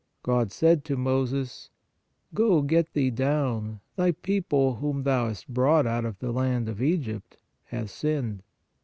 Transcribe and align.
"God 0.23 0.51
said 0.51 0.83
to 0.85 0.97
Moses: 0.97 1.69
Go, 2.33 2.63
get 2.63 2.93
thee 2.93 3.11
down; 3.11 3.81
thy 3.95 4.13
people 4.13 4.73
whom 4.77 5.03
thou 5.03 5.27
hast 5.27 5.47
brought 5.47 5.85
out 5.85 6.05
of 6.05 6.17
the 6.17 6.31
land 6.31 6.67
of 6.67 6.81
Egypt, 6.81 7.37
hath 7.65 7.91
sinned. 7.91 8.41